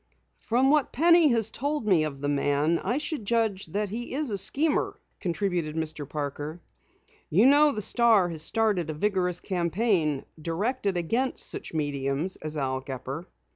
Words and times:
"From 0.39 0.71
what 0.71 0.91
Penny 0.91 1.27
has 1.27 1.51
told 1.51 1.85
me 1.85 2.05
of 2.05 2.21
the 2.21 2.27
man, 2.27 2.79
I 2.79 2.97
should 2.97 3.23
judge 3.23 3.67
that 3.67 3.89
he 3.89 4.15
is 4.15 4.31
a 4.31 4.37
schemer," 4.39 4.99
contributed 5.19 5.75
Mr. 5.75 6.09
Parker. 6.09 6.59
"You 7.29 7.45
know 7.45 7.71
the 7.71 7.83
Star 7.83 8.27
has 8.29 8.41
started 8.41 8.89
a 8.89 8.95
vigorous 8.95 9.39
campaign 9.39 10.25
directed 10.41 10.97
against 10.97 11.47
such 11.47 11.75
mediums 11.75 12.35
as 12.37 12.57
Al 12.57 12.79
Gepper." 12.81 13.27